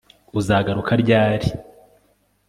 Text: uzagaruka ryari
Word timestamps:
uzagaruka 0.39 0.91
ryari 1.03 1.47